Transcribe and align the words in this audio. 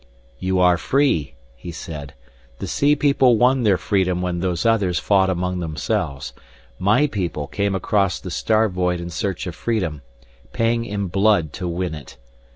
"You 0.39 0.59
are 0.59 0.77
free," 0.79 1.35
he 1.55 1.71
said. 1.71 2.15
"The 2.57 2.65
sea 2.65 2.95
people 2.95 3.37
won 3.37 3.61
their 3.61 3.77
freedom 3.77 4.19
when 4.19 4.39
Those 4.39 4.65
Others 4.65 4.97
fought 4.97 5.29
among 5.29 5.59
themselves. 5.59 6.33
My 6.79 7.05
people 7.05 7.45
came 7.45 7.75
across 7.75 8.19
the 8.19 8.31
star 8.31 8.67
void 8.67 8.99
in 8.99 9.11
search 9.11 9.45
of 9.45 9.53
freedom, 9.53 10.01
paying 10.53 10.85
in 10.85 11.05
blood 11.05 11.53
to 11.53 11.67
win 11.67 11.93
it. 11.93 12.17